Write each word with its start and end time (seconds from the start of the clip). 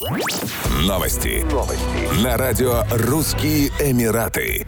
Новости. 0.00 1.44
Новости. 1.52 2.24
На 2.24 2.38
радио 2.38 2.84
«Русские 2.90 3.68
Эмираты». 3.80 4.66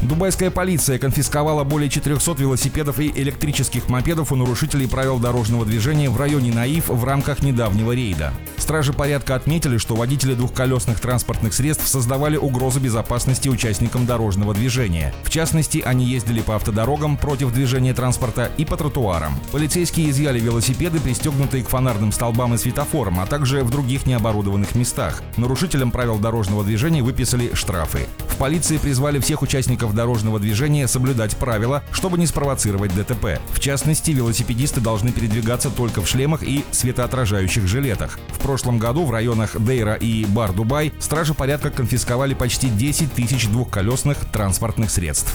Дубайская 0.00 0.50
полиция 0.50 0.98
конфисковала 0.98 1.62
более 1.62 1.90
400 1.90 2.40
велосипедов 2.40 2.98
и 3.00 3.10
электрических 3.10 3.90
мопедов 3.90 4.32
у 4.32 4.36
нарушителей 4.36 4.88
правил 4.88 5.18
дорожного 5.18 5.66
движения 5.66 6.08
в 6.08 6.18
районе 6.18 6.54
Наив 6.54 6.88
в 6.88 7.04
рамках 7.04 7.42
недавнего 7.42 7.92
рейда. 7.92 8.32
Стражи 8.66 8.92
порядка 8.92 9.36
отметили, 9.36 9.78
что 9.78 9.94
водители 9.94 10.34
двухколесных 10.34 10.98
транспортных 10.98 11.54
средств 11.54 11.86
создавали 11.86 12.36
угрозу 12.36 12.80
безопасности 12.80 13.48
участникам 13.48 14.06
дорожного 14.06 14.54
движения. 14.54 15.14
В 15.22 15.30
частности, 15.30 15.84
они 15.86 16.04
ездили 16.04 16.40
по 16.40 16.56
автодорогам 16.56 17.16
против 17.16 17.52
движения 17.52 17.94
транспорта 17.94 18.50
и 18.56 18.64
по 18.64 18.76
тротуарам. 18.76 19.38
Полицейские 19.52 20.10
изъяли 20.10 20.40
велосипеды, 20.40 20.98
пристегнутые 20.98 21.62
к 21.62 21.68
фонарным 21.68 22.10
столбам 22.10 22.54
и 22.54 22.58
светофорам, 22.58 23.20
а 23.20 23.26
также 23.26 23.62
в 23.62 23.70
других 23.70 24.04
необорудованных 24.04 24.74
местах. 24.74 25.22
Нарушителям 25.36 25.92
правил 25.92 26.18
дорожного 26.18 26.64
движения 26.64 27.04
выписали 27.04 27.54
штрафы. 27.54 28.08
В 28.18 28.36
полиции 28.36 28.78
призвали 28.78 29.20
всех 29.20 29.42
участников 29.42 29.94
дорожного 29.94 30.40
движения 30.40 30.88
соблюдать 30.88 31.36
правила, 31.36 31.84
чтобы 31.92 32.18
не 32.18 32.26
спровоцировать 32.26 32.92
ДТП. 32.96 33.38
В 33.52 33.60
частности, 33.60 34.10
велосипедисты 34.10 34.80
должны 34.80 35.12
передвигаться 35.12 35.70
только 35.70 36.02
в 36.02 36.08
шлемах 36.08 36.42
и 36.42 36.64
светоотражающих 36.72 37.68
жилетах. 37.68 38.18
В 38.32 38.40
прошлом 38.56 38.78
году 38.78 39.04
в 39.04 39.10
районах 39.10 39.54
Дейра 39.60 39.96
и 39.96 40.24
Бар-Дубай 40.24 40.90
стражи 40.98 41.34
порядка 41.34 41.68
конфисковали 41.68 42.32
почти 42.32 42.70
10 42.70 43.12
тысяч 43.12 43.48
двухколесных 43.48 44.16
транспортных 44.32 44.90
средств. 44.90 45.30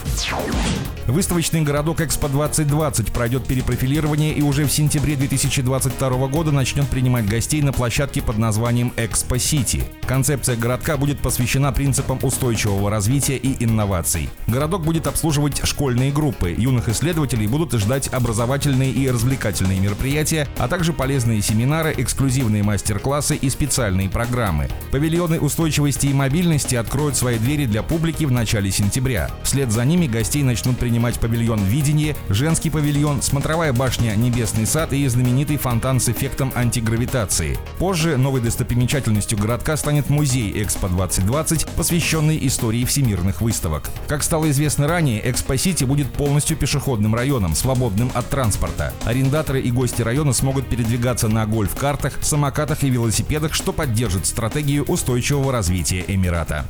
Выставочный 1.06 1.62
городок 1.62 2.02
Экспо 2.02 2.30
2020 2.30 3.12
пройдет 3.12 3.46
перепрофилирование 3.46 4.34
и 4.34 4.42
уже 4.42 4.66
в 4.66 4.72
сентябре 4.72 5.16
2022 5.16 6.28
года 6.30 6.52
начнет 6.52 6.88
принимать 6.88 7.28
гостей 7.28 7.62
на 7.62 7.74
площадке 7.74 8.22
под 8.22 8.38
названием 8.38 8.94
Экспо 8.98 9.38
Сити. 9.38 9.84
Концепция 10.08 10.56
городка 10.56 10.98
будет 10.98 11.20
посвящена 11.20 11.72
принципам 11.72 12.18
устойчивого 12.24 12.90
развития 12.90 13.38
и 13.38 13.64
инноваций. 13.64 14.30
Городок 14.48 14.84
будет 14.84 15.06
обслуживать 15.06 15.62
школьные 15.66 16.12
группы, 16.12 16.56
юных 16.58 16.90
исследователей 16.90 17.48
будут 17.48 17.74
ждать 17.74 18.08
образовательные 18.08 18.92
и 18.92 19.10
развлекательные 19.10 19.80
мероприятия, 19.80 20.48
а 20.58 20.68
также 20.68 20.94
полезные 20.94 21.42
семинары, 21.42 21.94
эксклюзивные 21.98 22.64
мастер-классы 22.64 23.11
и 23.20 23.50
специальные 23.50 24.10
программы. 24.10 24.70
Павильоны 24.92 25.40
устойчивости 25.40 26.08
и 26.08 26.14
мобильности 26.14 26.76
откроют 26.76 27.18
свои 27.18 27.38
двери 27.38 27.66
для 27.66 27.84
публики 27.84 28.24
в 28.24 28.32
начале 28.32 28.72
сентября. 28.72 29.30
Вслед 29.44 29.70
за 29.70 29.84
ними 29.84 30.08
гостей 30.08 30.44
начнут 30.44 30.78
принимать 30.78 31.20
павильон 31.20 31.62
«Видение», 31.66 32.16
женский 32.30 32.70
павильон, 32.70 33.22
смотровая 33.22 33.74
башня 33.74 34.16
«Небесный 34.16 34.66
сад» 34.66 34.94
и 34.94 35.06
знаменитый 35.08 35.58
фонтан 35.58 36.00
с 36.00 36.08
эффектом 36.08 36.54
антигравитации. 36.56 37.58
Позже 37.80 38.16
новой 38.16 38.40
достопримечательностью 38.40 39.38
городка 39.38 39.76
станет 39.76 40.10
музей 40.10 40.52
«Экспо-2020», 40.64 41.68
посвященный 41.76 42.40
истории 42.48 42.86
всемирных 42.86 43.42
выставок. 43.42 43.90
Как 44.08 44.24
стало 44.24 44.50
известно 44.52 44.88
ранее, 44.88 45.22
Экспо-Сити 45.30 45.84
будет 45.84 46.14
полностью 46.14 46.56
пешеходным 46.56 47.14
районом, 47.14 47.56
свободным 47.56 48.10
от 48.14 48.30
транспорта. 48.30 48.94
Арендаторы 49.04 49.60
и 49.60 49.72
гости 49.72 50.02
района 50.02 50.32
смогут 50.32 50.68
передвигаться 50.68 51.28
на 51.28 51.46
гольф-картах, 51.46 52.14
самокатах 52.22 52.84
и 52.84 52.90
велосипедах, 53.02 53.54
что 53.54 53.74
поддержит 53.74 54.26
стратегию 54.26 54.86
устойчивого 54.86 55.52
развития 55.52 56.04
Эмирата. 56.08 56.66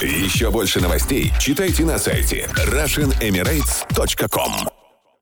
Еще 0.00 0.50
больше 0.50 0.80
новостей 0.80 1.30
читайте 1.38 1.84
на 1.84 1.98
сайте 1.98 2.48
RussianEmirates.com 2.54 4.79